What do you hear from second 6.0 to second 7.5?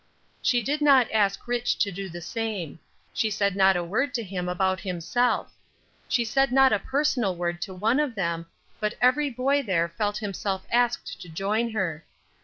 She said not a personal